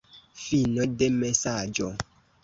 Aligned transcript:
Fino 0.43 0.87
de 1.01 1.09
mesaĝo. 1.17 1.91